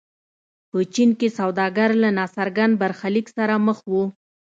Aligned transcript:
په 0.69 0.77
چین 0.93 1.09
کې 1.19 1.27
سوداګر 1.39 1.89
له 2.01 2.09
ناڅرګند 2.17 2.73
برخلیک 2.81 3.27
سره 3.37 3.53
مخ 3.65 3.77
وو. 3.91 4.03